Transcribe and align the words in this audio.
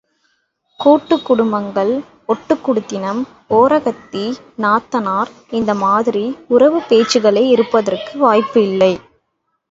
கூட்டுக் 0.79 1.25
குடும்பங்கள், 1.25 2.03
ஒட்டுக் 2.25 2.69
குடித்தனம், 2.69 3.19
ஓரகத்தி, 3.49 4.23
நாத்தனார் 4.57 5.31
இந்த 5.49 5.73
மாதிரி 5.73 6.37
உறவுப் 6.49 6.87
பேச்சுகளே 6.89 7.47
இருப்பதற்கு 7.47 8.19
வாய்ப்பு 8.19 8.61
இல்லை. 8.61 8.99